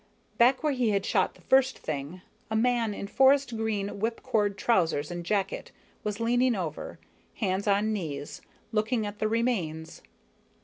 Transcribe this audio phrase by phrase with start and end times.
[0.39, 5.11] Back where he had shot the first thing, a man in forest green whipcord trousers
[5.11, 5.71] and jacket
[6.03, 6.97] was leaning over,
[7.35, 8.41] hands on knees,
[8.71, 10.01] looking at the remains.